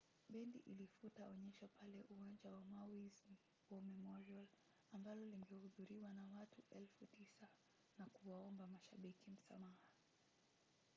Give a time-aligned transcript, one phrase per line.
[0.33, 3.17] bendi ilifuta onyesho pale uwanja wa maui’s
[3.69, 4.47] war memorial
[4.95, 7.47] ambalo lingehudhuriwa na watu 9,000
[7.97, 9.85] na kuwaomba mashabiki msamaha